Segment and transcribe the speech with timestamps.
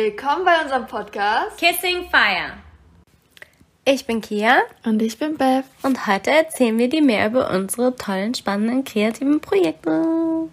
[0.00, 2.52] Willkommen bei unserem Podcast Kissing Fire.
[3.84, 7.96] Ich bin Kia und ich bin Beth und heute erzählen wir dir mehr über unsere
[7.96, 10.48] tollen, spannenden, kreativen Projekte.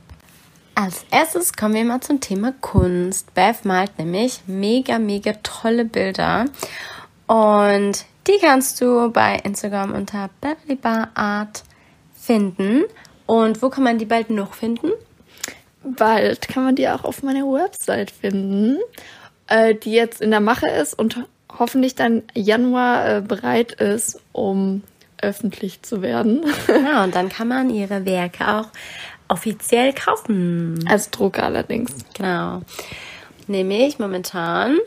[0.73, 3.35] Als erstes kommen wir mal zum Thema Kunst.
[3.35, 6.45] Beth malt nämlich mega, mega tolle Bilder
[7.27, 11.61] und die kannst du bei Instagram unter Beverly Bar Art
[12.19, 12.85] finden.
[13.27, 14.89] Und wo kann man die bald noch finden?
[15.83, 18.79] Bald kann man die auch auf meiner Website finden,
[19.47, 21.25] äh, die jetzt in der Mache ist und
[21.57, 24.83] hoffentlich dann Januar äh, bereit ist, um
[25.21, 26.45] öffentlich zu werden.
[26.67, 28.67] Ja, und dann kann man ihre Werke auch
[29.27, 30.85] offiziell kaufen.
[30.87, 31.91] Als Drucker allerdings.
[32.13, 32.61] Genau.
[33.47, 34.77] Nämlich momentan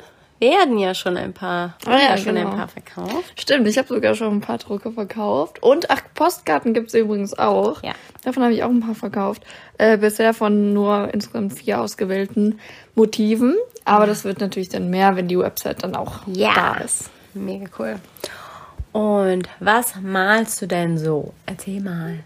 [0.41, 2.51] werden ja schon ein paar, oh ja, ja schon genau.
[2.51, 3.41] ein paar verkauft.
[3.41, 5.63] Stimmt, ich habe sogar schon ein paar Drucke verkauft.
[5.63, 7.83] Und ach, Postkarten gibt's übrigens auch.
[7.83, 7.93] Ja.
[8.25, 9.45] Davon habe ich auch ein paar verkauft.
[9.79, 12.61] Äh, bisher von nur insgesamt vier ausgewählten
[12.95, 13.57] Motiven.
[13.85, 14.09] Aber ja.
[14.09, 16.55] das wird natürlich dann mehr, wenn die Website dann auch ja.
[16.55, 17.11] da ist.
[17.35, 17.97] Mega cool.
[18.93, 21.33] Und was malst du denn so?
[21.47, 22.21] Erzähl mal.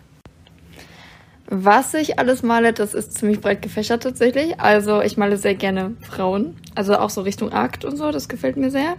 [1.55, 4.59] Was ich alles male, das ist ziemlich breit gefächert tatsächlich.
[4.59, 8.57] Also ich male sehr gerne Frauen, also auch so Richtung Akt und so, das gefällt
[8.57, 8.97] mir sehr.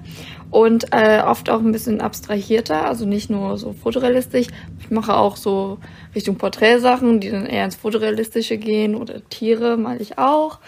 [0.51, 4.49] Und äh, oft auch ein bisschen abstrahierter, also nicht nur so fotorealistisch.
[4.79, 5.79] Ich mache auch so
[6.13, 10.59] Richtung Porträtsachen, die dann eher ins Fotorealistische gehen oder Tiere male ich auch.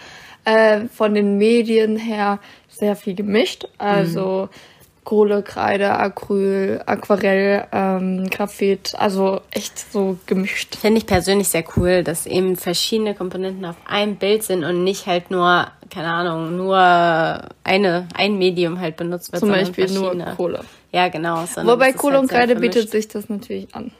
[0.44, 4.75] Äh, von den Medien her sehr viel gemischt, also mhm
[5.06, 10.74] Kohle, Kreide, Acryl, Aquarell, ähm, Graphit, also echt so gemischt.
[10.74, 15.06] Finde ich persönlich sehr cool, dass eben verschiedene Komponenten auf einem Bild sind und nicht
[15.06, 19.40] halt nur, keine Ahnung, nur eine, ein Medium halt benutzt wird.
[19.40, 20.64] Zum Beispiel nur Kohle.
[20.90, 21.44] Ja, genau.
[21.62, 23.92] Wobei Kohle halt und Kreide bietet sich das natürlich an.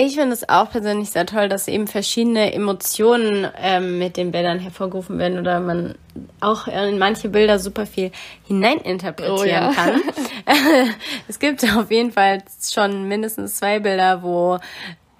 [0.00, 4.60] Ich finde es auch persönlich sehr toll, dass eben verschiedene Emotionen ähm, mit den Bildern
[4.60, 5.96] hervorgerufen werden oder man
[6.40, 8.12] auch in manche Bilder super viel
[8.46, 9.72] hineininterpretieren oh, ja.
[9.72, 10.00] kann.
[11.26, 14.60] es gibt auf jeden Fall schon mindestens zwei Bilder, wo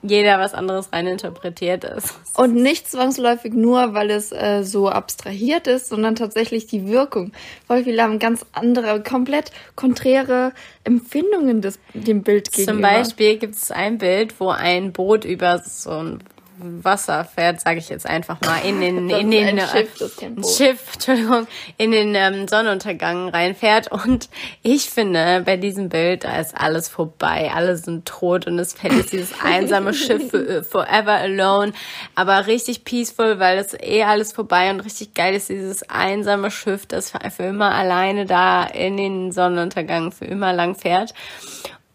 [0.03, 2.15] jeder was anderes reininterpretiert ist.
[2.37, 7.33] Und nicht zwangsläufig nur, weil es äh, so abstrahiert ist, sondern tatsächlich die Wirkung.
[7.67, 10.53] Voll viele haben ganz andere, komplett konträre
[10.85, 12.73] Empfindungen des, dem Bild gegenüber.
[12.73, 16.23] Zum Beispiel gibt es ein Bild, wo ein Boot über so ein
[16.59, 20.81] Wasser fährt, sage ich jetzt einfach mal, in den, in den ein Schiff, ein Schiff,
[20.95, 21.47] Entschuldigung,
[21.77, 23.91] in den ähm, Sonnenuntergang reinfährt.
[23.91, 24.29] Und
[24.63, 28.95] ich finde, bei diesem Bild, da ist alles vorbei, alle sind tot und es fährt
[28.95, 31.73] jetzt dieses einsame Schiff äh, forever alone,
[32.15, 36.87] aber richtig peaceful, weil es eh alles vorbei und richtig geil ist dieses einsame Schiff,
[36.87, 41.15] das für immer alleine da in den Sonnenuntergang für immer lang fährt.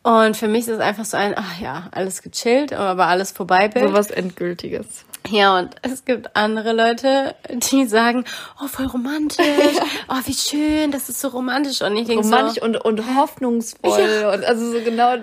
[0.03, 3.69] Und für mich ist es einfach so ein, ach ja, alles gechillt, aber alles vorbei
[3.69, 3.87] bin.
[3.87, 5.05] So was Endgültiges.
[5.29, 8.25] Ja, und es gibt andere Leute, die sagen,
[8.61, 9.45] oh, voll romantisch,
[10.09, 11.81] oh, wie schön, das ist so romantisch.
[11.81, 14.33] Und ich denke romantisch so, und, und hoffnungsvoll ja.
[14.33, 15.15] und also so genau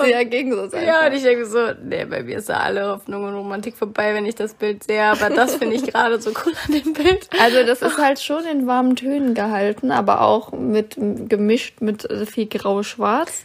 [0.00, 0.72] der Gegensatz.
[0.74, 4.14] Ja, und ich denke so, nee, bei mir ist da alle Hoffnung und Romantik vorbei,
[4.14, 5.02] wenn ich das Bild sehe.
[5.02, 7.28] Aber das finde ich gerade so cool an dem Bild.
[7.42, 12.46] Also das ist halt schon in warmen Tönen gehalten, aber auch mit gemischt mit viel
[12.46, 13.44] grau-schwarz.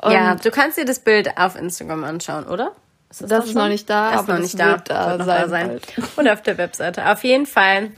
[0.00, 2.72] Und ja, du kannst dir das Bild auf Instagram anschauen, oder?
[3.10, 4.76] Ist das, das ist noch nicht da, ist aber noch nicht da.
[4.78, 5.48] da sein.
[5.48, 5.80] sein.
[6.16, 7.10] Und auf der Webseite.
[7.10, 7.90] Auf jeden Fall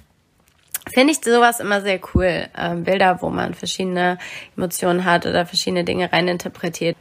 [0.93, 2.47] finde ich sowas immer sehr cool.
[2.59, 4.19] Ähm, Bilder, wo man verschiedene
[4.57, 6.97] Emotionen hat oder verschiedene Dinge reininterpretiert.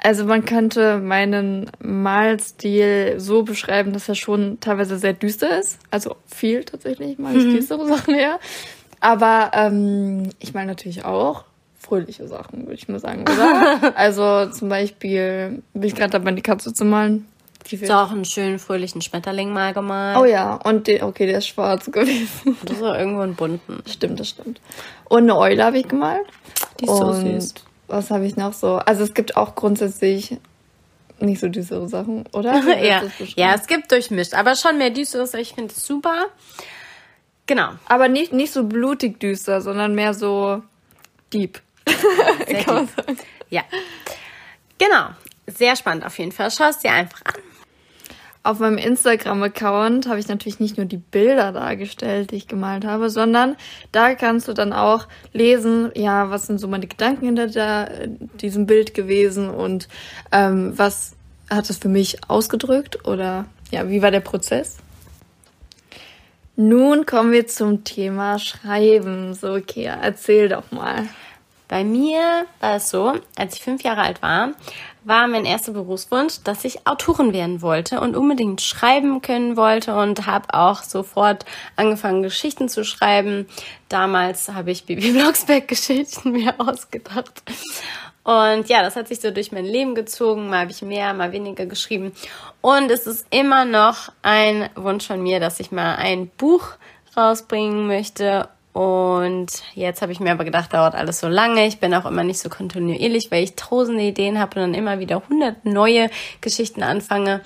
[0.00, 5.78] Also man könnte meinen Malstil so beschreiben, dass er schon teilweise sehr düster ist.
[5.90, 7.54] Also viel tatsächlich, mal mhm.
[7.54, 8.38] düstere Sachen her.
[9.00, 11.44] Aber ähm, ich meine natürlich auch
[11.88, 13.92] fröhliche Sachen, würde ich mal sagen, oder?
[13.96, 17.26] also zum Beispiel bin ich gerade dabei, die Katze zu malen.
[17.70, 20.16] Die ist auch einen schönen fröhlichen Schmetterling mal gemalt.
[20.18, 22.56] Oh ja, und den, okay, der ist schwarz gewesen.
[22.64, 23.82] Das ist auch irgendwo ein bunten.
[23.86, 24.60] Stimmt, das stimmt.
[25.04, 26.26] Und eine Eule habe ich gemalt.
[26.80, 27.54] Die ist und so süß.
[27.88, 28.76] Was habe ich noch so?
[28.76, 30.38] Also es gibt auch grundsätzlich
[31.20, 32.62] nicht so düstere Sachen, oder?
[32.82, 33.02] ja.
[33.34, 35.34] ja, es gibt durchmischt, aber schon mehr düsteres.
[35.34, 36.26] Ich finde es super.
[37.46, 37.70] Genau.
[37.86, 40.62] Aber nicht, nicht so blutig düster, sondern mehr so
[41.32, 41.60] deep.
[42.64, 43.18] Kann man sagen.
[43.50, 43.62] Ja.
[44.78, 45.08] Genau.
[45.46, 46.50] Sehr spannend auf jeden Fall.
[46.50, 47.40] Schau es dir einfach an.
[48.44, 53.10] Auf meinem Instagram-Account habe ich natürlich nicht nur die Bilder dargestellt, die ich gemalt habe,
[53.10, 53.56] sondern
[53.92, 58.06] da kannst du dann auch lesen, ja, was sind so meine Gedanken hinter der,
[58.40, 59.88] diesem Bild gewesen und
[60.32, 61.16] ähm, was
[61.50, 64.78] hat es für mich ausgedrückt oder ja, wie war der Prozess?
[66.56, 69.34] Nun kommen wir zum Thema Schreiben.
[69.34, 71.06] So, Kia, erzähl doch mal.
[71.68, 74.52] Bei mir war es so, als ich fünf Jahre alt war,
[75.04, 80.26] war mein erster Berufswunsch, dass ich Autorin werden wollte und unbedingt schreiben können wollte und
[80.26, 81.44] habe auch sofort
[81.76, 83.46] angefangen, Geschichten zu schreiben.
[83.88, 87.42] Damals habe ich Bibi Blocksberg Geschichten mir ausgedacht.
[88.24, 90.50] Und ja, das hat sich so durch mein Leben gezogen.
[90.50, 92.12] Mal habe ich mehr, mal weniger geschrieben.
[92.60, 96.72] Und es ist immer noch ein Wunsch von mir, dass ich mal ein Buch
[97.16, 98.48] rausbringen möchte
[98.78, 101.66] und jetzt habe ich mir aber gedacht, dauert alles so lange.
[101.66, 105.00] Ich bin auch immer nicht so kontinuierlich, weil ich tausende Ideen habe und dann immer
[105.00, 106.10] wieder hundert neue
[106.40, 107.40] Geschichten anfange.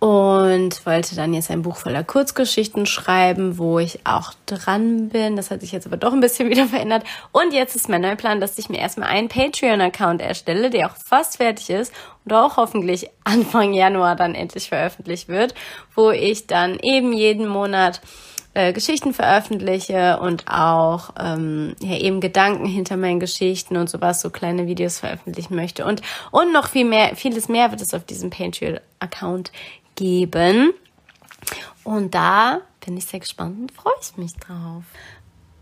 [0.00, 5.36] Und wollte dann jetzt ein Buch voller Kurzgeschichten schreiben, wo ich auch dran bin.
[5.36, 7.04] Das hat sich jetzt aber doch ein bisschen wieder verändert.
[7.30, 10.96] Und jetzt ist mein neuer Plan, dass ich mir erstmal einen Patreon-Account erstelle, der auch
[10.96, 11.92] fast fertig ist
[12.24, 15.54] und auch hoffentlich Anfang Januar dann endlich veröffentlicht wird,
[15.94, 18.00] wo ich dann eben jeden Monat
[18.54, 24.30] äh, Geschichten veröffentliche und auch ähm, ja, eben Gedanken hinter meinen Geschichten und sowas, so
[24.30, 25.86] kleine Videos veröffentlichen möchte.
[25.86, 29.52] Und, und noch viel mehr, vieles mehr wird es auf diesem Patreon-Account
[29.94, 30.72] geben.
[31.84, 34.84] Und da bin ich sehr gespannt und freue ich mich drauf.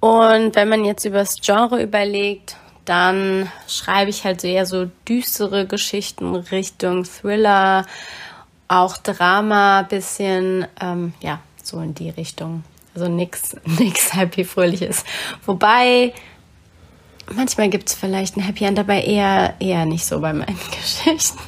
[0.01, 4.91] Und wenn man jetzt über das Genre überlegt, dann schreibe ich halt so eher so
[5.09, 7.87] düstere Geschichten Richtung Thriller,
[8.67, 12.65] auch Drama, bisschen, ähm, ja, so in die Richtung.
[12.95, 15.05] Also nichts nix happy fröhliches.
[15.47, 16.13] Wobei
[17.33, 21.39] manchmal gibt es vielleicht ein Happy End, dabei eher eher nicht so bei meinen Geschichten.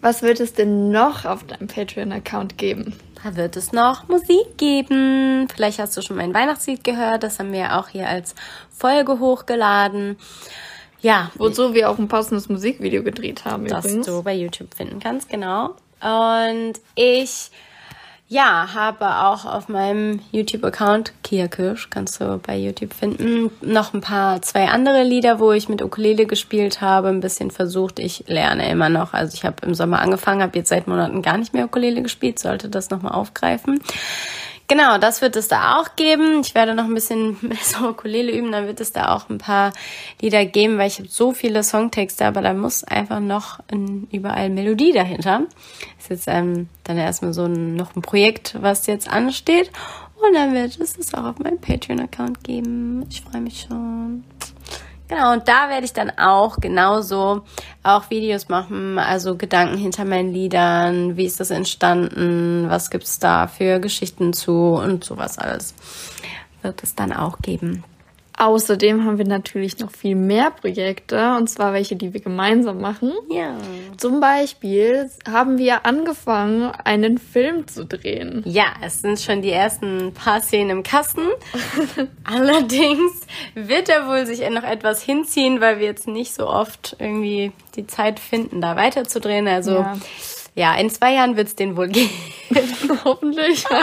[0.00, 2.94] Was wird es denn noch auf deinem Patreon-Account geben?
[3.22, 5.48] Da wird es noch Musik geben.
[5.52, 7.24] Vielleicht hast du schon mein Weihnachtslied gehört.
[7.24, 8.36] Das haben wir auch hier als
[8.70, 10.16] Folge hochgeladen.
[11.00, 11.32] Ja.
[11.36, 13.66] Wozu wir auch ein passendes Musikvideo gedreht haben.
[13.66, 14.06] Das übrigens.
[14.06, 15.74] du bei YouTube finden kannst, genau.
[16.00, 17.50] Und ich
[18.30, 24.02] ja, habe auch auf meinem YouTube-Account, Kia Kirsch, kannst du bei YouTube finden, noch ein
[24.02, 27.98] paar, zwei andere Lieder, wo ich mit Ukulele gespielt habe, ein bisschen versucht.
[27.98, 29.14] Ich lerne immer noch.
[29.14, 32.38] Also ich habe im Sommer angefangen, habe jetzt seit Monaten gar nicht mehr Ukulele gespielt,
[32.38, 33.80] sollte das nochmal aufgreifen.
[34.68, 36.42] Genau, das wird es da auch geben.
[36.42, 39.72] Ich werde noch ein bisschen so Ukulele üben, dann wird es da auch ein paar
[40.20, 44.50] Lieder geben, weil ich habe so viele Songtexte, aber da muss einfach noch ein, überall
[44.50, 45.44] Melodie dahinter.
[45.98, 49.70] Ist jetzt ähm, dann erstmal so ein, noch ein Projekt, was jetzt ansteht.
[50.16, 53.06] Und dann wird es das auch auf meinem Patreon-Account geben.
[53.08, 54.24] Ich freue mich schon.
[55.08, 57.42] Genau, und da werde ich dann auch genauso
[57.82, 63.46] auch Videos machen, also Gedanken hinter meinen Liedern, wie ist das entstanden, was gibt's da
[63.46, 65.74] für Geschichten zu und sowas alles
[66.62, 67.84] wird es dann auch geben.
[68.38, 73.12] Außerdem haben wir natürlich noch viel mehr Projekte, und zwar welche, die wir gemeinsam machen.
[73.30, 73.56] Ja.
[73.96, 78.44] Zum Beispiel haben wir angefangen, einen Film zu drehen.
[78.46, 81.26] Ja, es sind schon die ersten paar Szenen im Kasten.
[82.24, 83.26] Allerdings
[83.56, 87.88] wird er wohl sich noch etwas hinziehen, weil wir jetzt nicht so oft irgendwie die
[87.88, 89.48] Zeit finden, da weiterzudrehen.
[89.48, 89.96] Also ja,
[90.54, 92.10] ja in zwei Jahren wird es den wohl geben.
[93.04, 93.64] Hoffentlich.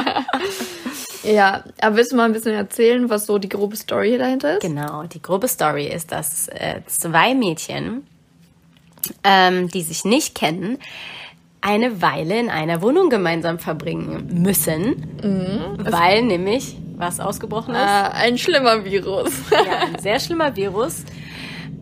[1.26, 4.62] Ja, aber willst du mal ein bisschen erzählen, was so die grobe Story dahinter ist?
[4.62, 8.06] Genau, die grobe Story ist, dass äh, zwei Mädchen,
[9.24, 10.78] ähm, die sich nicht kennen,
[11.62, 15.78] eine Weile in einer Wohnung gemeinsam verbringen müssen, mhm.
[15.80, 17.82] weil nämlich was ausgebrochen ist?
[17.82, 19.32] Äh, ein schlimmer Virus.
[19.52, 21.04] ja, ein sehr schlimmer Virus.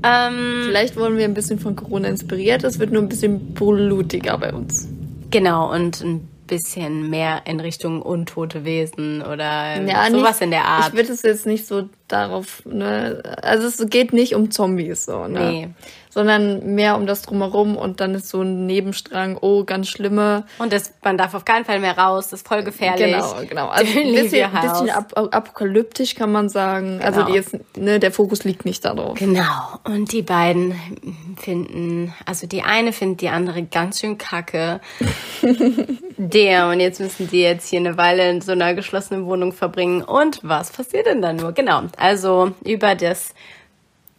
[0.04, 2.63] Ähm, Vielleicht wurden wir ein bisschen von Corona inspiriert.
[2.63, 4.88] Es wird nur ein bisschen blutiger bei uns.
[5.31, 10.65] Genau, und ein bisschen mehr in Richtung untote Wesen oder ja, sowas nicht, in der
[10.65, 10.89] Art.
[10.89, 15.27] Ich würde es jetzt nicht so darauf, ne, also es geht nicht um Zombies so,
[15.27, 15.51] ne?
[15.51, 15.70] Nee
[16.13, 20.46] sondern mehr um das drumherum und dann ist so ein Nebenstrang, oh, ganz schlimme.
[20.60, 23.15] Und das, man darf auf keinen Fall mehr raus, das ist voll gefährlich.
[23.15, 23.67] Genau, genau.
[23.70, 27.01] Also ein bisschen, bisschen ap apokalyptisch kann man sagen.
[27.01, 27.32] Also genau.
[27.32, 29.17] Also die ist, ne, der Fokus liegt nicht darauf.
[29.17, 29.79] Genau.
[29.86, 30.75] Und die beiden
[31.38, 34.82] finden, also die eine findet die andere ganz schön kacke.
[36.17, 40.03] der, und jetzt müssen die jetzt hier eine Weile in so einer geschlossenen Wohnung verbringen.
[40.03, 41.53] Und was passiert denn da nur?
[41.53, 41.82] Genau.
[42.03, 43.33] Also über das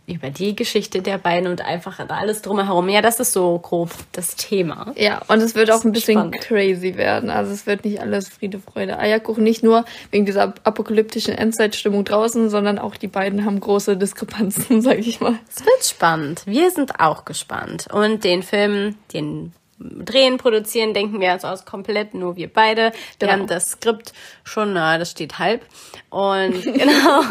[0.07, 2.89] über die Geschichte der beiden und einfach alles drumherum.
[2.89, 4.93] Ja, das ist so grob das Thema.
[4.97, 6.41] Ja, und es wird auch ein bisschen spannend.
[6.41, 7.31] crazy werden.
[7.31, 9.45] Also es wird nicht alles Friede, Freude, Eierkuchen.
[9.45, 14.99] Nicht nur wegen dieser apokalyptischen Endzeitstimmung draußen, sondern auch die beiden haben große Diskrepanzen, sag
[14.99, 15.39] ich mal.
[15.49, 16.43] Es wird spannend.
[16.47, 17.87] Wir sind auch gespannt.
[17.91, 19.53] Und den Film, den
[19.85, 22.93] drehen, produzieren, denken wir jetzt aus komplett, nur wir beide.
[23.19, 23.33] Wir genau.
[23.33, 24.13] haben das Skript
[24.43, 25.65] schon, na, das steht halb.
[26.11, 27.23] Und genau,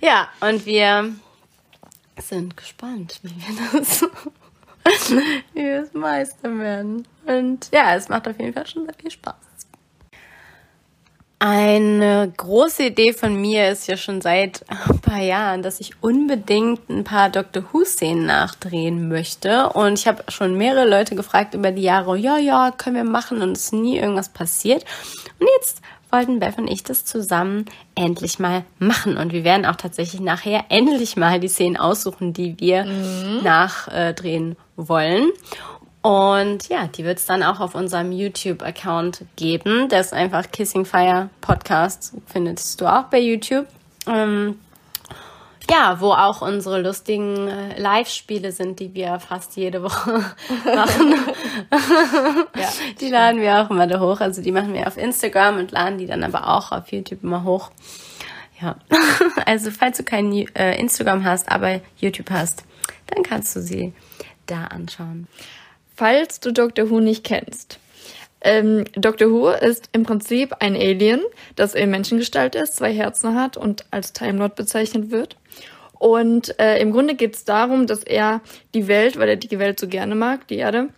[0.00, 1.12] ja, und wir
[2.18, 4.02] sind gespannt, wie wir das,
[5.54, 7.08] wie wir es meistern werden.
[7.26, 9.34] Und ja, es macht auf jeden Fall schon sehr viel Spaß.
[11.42, 16.90] Eine große Idee von mir ist ja schon seit ein paar Jahren, dass ich unbedingt
[16.90, 19.70] ein paar Doctor Who-Szenen nachdrehen möchte.
[19.70, 23.40] Und ich habe schon mehrere Leute gefragt über die Jahre, ja, ja, können wir machen
[23.40, 24.84] und es ist nie irgendwas passiert.
[25.38, 25.80] Und jetzt
[26.10, 29.16] wollten Beth und ich das zusammen endlich mal machen.
[29.16, 33.40] Und wir werden auch tatsächlich nachher endlich mal die Szenen aussuchen, die wir mhm.
[33.42, 35.30] nachdrehen wollen.
[36.02, 39.88] Und ja, die wird es dann auch auf unserem YouTube-Account geben.
[39.90, 42.14] Das ist einfach Kissing Fire Podcast.
[42.26, 43.66] Findest du auch bei YouTube.
[44.06, 44.58] Ähm,
[45.70, 50.12] ja, wo auch unsere lustigen äh, Live-Spiele sind, die wir fast jede Woche
[50.64, 51.14] machen.
[52.56, 52.68] ja,
[53.00, 54.20] die laden wir auch immer da hoch.
[54.20, 57.44] Also die machen wir auf Instagram und laden die dann aber auch auf YouTube immer
[57.44, 57.70] hoch.
[58.60, 58.76] Ja,
[59.46, 62.64] also falls du kein äh, Instagram hast, aber YouTube hast,
[63.06, 63.92] dann kannst du sie
[64.46, 65.28] da anschauen
[66.00, 66.88] falls du Dr.
[66.88, 67.78] Who nicht kennst.
[68.40, 69.30] Ähm, Dr.
[69.30, 71.20] Who ist im Prinzip ein Alien,
[71.56, 75.36] das in Menschengestalt ist, zwei Herzen hat und als Time Lord bezeichnet wird.
[75.98, 78.40] Und äh, im Grunde geht es darum, dass er
[78.72, 80.88] die Welt, weil er die Welt so gerne mag, die Erde,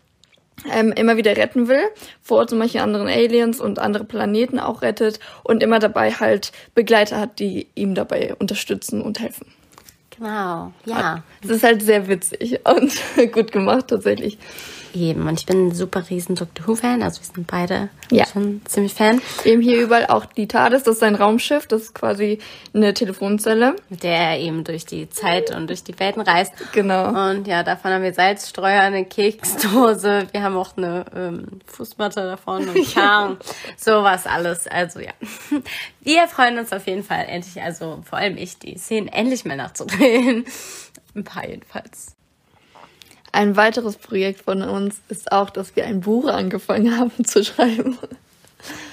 [0.72, 1.82] ähm, immer wieder retten will,
[2.20, 7.18] vor zum Beispiel anderen Aliens und andere Planeten auch rettet und immer dabei halt Begleiter
[7.18, 9.48] hat, die ihm dabei unterstützen und helfen.
[10.16, 11.24] Genau, ja.
[11.42, 12.92] Es ist halt sehr witzig und
[13.32, 14.38] gut gemacht tatsächlich.
[14.94, 18.26] Eben, und ich bin ein super riesen Doctor Who-Fan, also wir sind beide ja.
[18.26, 19.22] schon ziemlich Fan.
[19.44, 22.38] Eben hier überall auch die TARDIS, das ist ein Raumschiff, das ist quasi
[22.74, 23.76] eine Telefonzelle.
[23.88, 26.52] Mit der er eben durch die Zeit und durch die Welten reist.
[26.72, 27.08] Genau.
[27.30, 32.68] Und ja, davon haben wir Salzstreuer, eine Keksdose, wir haben auch eine ähm, Fußmatte davon
[32.68, 33.38] und Kern,
[33.76, 35.12] sowas alles, also ja.
[36.04, 39.56] Wir freuen uns auf jeden Fall endlich, also vor allem ich, die Szenen endlich mal
[39.56, 40.44] nachzudrehen.
[41.14, 42.16] Ein paar jedenfalls.
[43.32, 47.98] Ein weiteres Projekt von uns ist auch, dass wir ein Buch angefangen haben zu schreiben.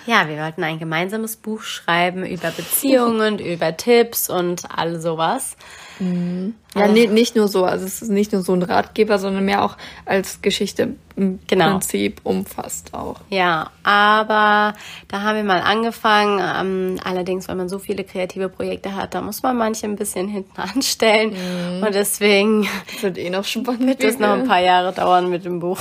[0.06, 5.56] Ja, wir wollten ein gemeinsames Buch schreiben über Beziehungen, über Tipps und all sowas.
[6.00, 6.56] Mhm.
[6.76, 9.64] Ja, nee, nicht nur so, also es ist nicht nur so ein Ratgeber, sondern mehr
[9.64, 11.72] auch als Geschichte im genau.
[11.72, 13.18] Prinzip umfasst auch.
[13.30, 14.76] Ja, aber
[15.10, 16.40] da haben wir mal angefangen.
[16.40, 20.28] Ähm, allerdings, weil man so viele kreative Projekte hat, da muss man manche ein bisschen
[20.28, 21.32] hinten anstellen.
[21.32, 21.84] Mhm.
[21.84, 23.86] Und deswegen das wird eh noch spannend.
[23.86, 25.80] Wird es noch ein paar Jahre dauern mit dem Buch.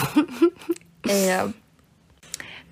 [1.07, 1.49] Ja.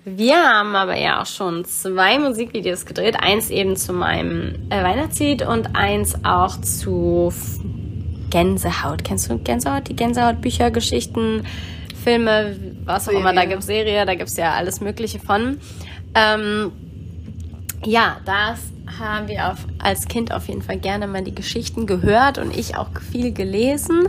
[0.09, 3.17] Wir haben aber ja auch schon zwei Musikvideos gedreht.
[3.19, 7.33] Eins eben zu meinem äh, Weihnachtslied und eins auch zu
[8.29, 9.03] Gänsehaut.
[9.03, 9.89] Kennst du Gänsehaut?
[9.89, 11.45] Die Gänsehaut-Bücher, Geschichten,
[12.05, 13.19] Filme, was auch Serie.
[13.19, 13.33] immer.
[13.33, 15.59] Da gibt's Serie, da gibt's ja alles Mögliche von.
[16.15, 16.71] Ähm,
[17.83, 18.61] ja, das
[18.97, 22.77] haben wir auf, als Kind auf jeden Fall gerne mal die Geschichten gehört und ich
[22.77, 24.07] auch viel gelesen.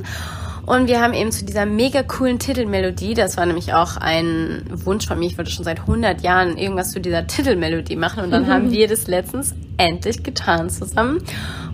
[0.68, 5.06] Und wir haben eben zu dieser mega coolen Titelmelodie, das war nämlich auch ein Wunsch
[5.06, 8.48] von mir, ich wollte schon seit 100 Jahren irgendwas zu dieser Titelmelodie machen und dann
[8.48, 11.22] haben wir das letztens endlich getan zusammen.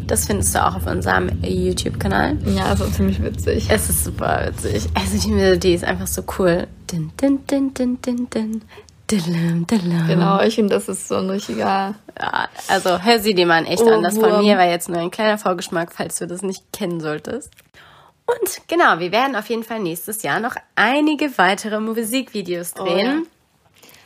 [0.06, 2.36] Das findest du auch auf unserem YouTube-Kanal.
[2.54, 3.66] Ja, ist auch ziemlich witzig.
[3.68, 4.88] Es ist super witzig.
[4.94, 6.68] Also die Melodie ist einfach so cool.
[6.92, 8.62] Din, din, din, din, din, din.
[10.06, 11.96] Genau, ich finde, das ist so ein richtiger.
[12.16, 14.04] Ja, also hör sie dir mal echt oh, an.
[14.04, 17.50] Das von mir war jetzt nur ein kleiner Vorgeschmack, falls du das nicht kennen solltest.
[18.26, 23.26] Und genau, wir werden auf jeden Fall nächstes Jahr noch einige weitere Musikvideos drehen.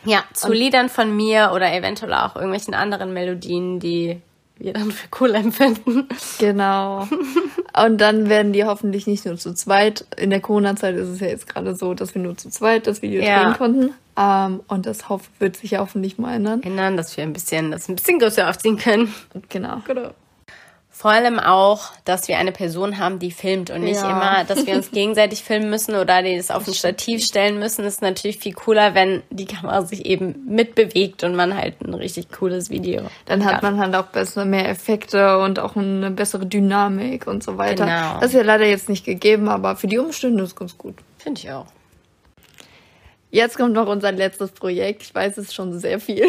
[0.05, 0.19] Oh, ja.
[0.19, 0.25] ja.
[0.35, 4.21] zu Und Liedern von mir oder eventuell auch irgendwelchen anderen Melodien, die
[4.59, 6.09] wir dann für cool empfinden.
[6.39, 7.07] Genau.
[7.85, 10.05] Und dann werden die hoffentlich nicht nur zu zweit.
[10.17, 13.03] In der Corona-Zeit ist es ja jetzt gerade so, dass wir nur zu zweit das
[13.03, 13.45] Video ja.
[13.45, 13.95] drehen konnten.
[14.17, 15.05] Um, ähm, und das
[15.39, 16.61] wird sich ja hoffentlich mal ändern.
[16.65, 19.15] Ändern, dass wir ein bisschen, das ein bisschen größer aufziehen können.
[19.49, 19.81] Genau.
[19.87, 20.11] Genau.
[20.99, 24.11] Vor allem auch, dass wir eine Person haben, die filmt und nicht ja.
[24.11, 27.85] immer, dass wir uns gegenseitig filmen müssen oder die das auf ein Stativ stellen müssen,
[27.85, 32.33] ist natürlich viel cooler, wenn die Kamera sich eben mitbewegt und man halt ein richtig
[32.33, 33.03] cooles Video.
[33.27, 37.59] Dann hat man halt auch besser mehr Effekte und auch eine bessere Dynamik und so
[37.59, 37.85] weiter.
[37.85, 38.19] Genau.
[38.19, 40.97] Das ist ja leider jetzt nicht gegeben, aber für die Umstände ist es ganz gut.
[41.19, 41.67] Finde ich auch.
[43.31, 45.03] Jetzt kommt noch unser letztes Projekt.
[45.03, 46.27] Ich weiß, es ist schon sehr viel.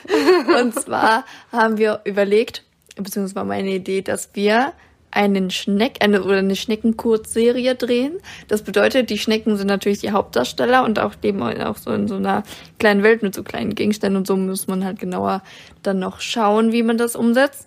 [0.58, 2.62] und zwar haben wir überlegt,
[2.96, 4.72] beziehungsweise war meine Idee, dass wir
[5.10, 8.18] einen Schneck, eine oder eine Schneckenkurzserie drehen.
[8.48, 12.16] Das bedeutet, die Schnecken sind natürlich die Hauptdarsteller und auch leben auch so in so
[12.16, 12.42] einer
[12.78, 15.42] kleinen Welt mit so kleinen Gegenständen und so muss man halt genauer
[15.82, 17.66] dann noch schauen, wie man das umsetzt.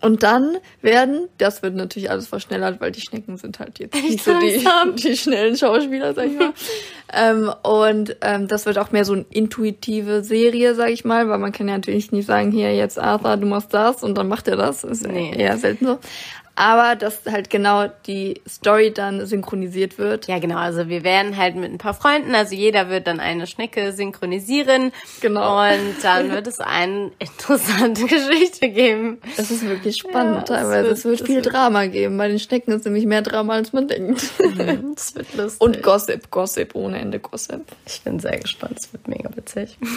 [0.00, 4.22] Und dann werden, das wird natürlich alles verschnellert, weil die Schnecken sind halt jetzt nicht
[4.22, 4.64] so die,
[5.02, 6.52] die schnellen Schauspieler, sag ich mal.
[7.12, 11.38] ähm, und ähm, das wird auch mehr so eine intuitive Serie, sag ich mal, weil
[11.38, 14.46] man kann ja natürlich nicht sagen, hier jetzt Arthur, du machst das und dann macht
[14.46, 14.84] er das.
[14.84, 15.34] Ist nee.
[15.36, 15.98] eher selten so.
[16.58, 20.26] Aber dass halt genau die Story dann synchronisiert wird.
[20.26, 20.56] Ja, genau.
[20.56, 24.90] Also wir werden halt mit ein paar Freunden, also jeder wird dann eine Schnecke synchronisieren.
[25.20, 25.62] Genau.
[25.62, 29.18] Und dann wird es eine interessante Geschichte geben.
[29.36, 30.88] Es ist wirklich spannend ja, teilweise.
[30.88, 32.18] Es wird, es wird viel wird Drama geben.
[32.18, 34.24] Bei den Schnecken ist nämlich mehr Drama, als man denkt.
[34.40, 35.60] Mhm, das wird lustig.
[35.60, 37.64] Und Gossip, Gossip, ohne Ende Gossip.
[37.86, 38.80] Ich bin sehr gespannt.
[38.80, 39.78] Es wird mega witzig.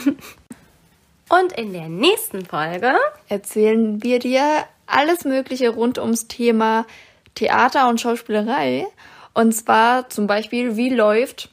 [1.30, 2.94] Und in der nächsten Folge
[3.30, 6.86] erzählen wir dir alles Mögliche rund ums Thema
[7.36, 8.88] Theater und Schauspielerei.
[9.33, 11.50] Und zwar zum Beispiel, wie läuft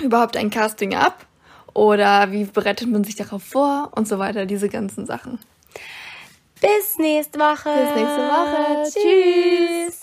[0.00, 1.26] überhaupt ein Casting ab?
[1.74, 3.92] Oder wie bereitet man sich darauf vor?
[3.94, 5.38] Und so weiter, diese ganzen Sachen.
[6.60, 7.70] Bis nächste Woche.
[7.70, 8.90] Bis nächste Woche.
[8.90, 9.97] Tschüss.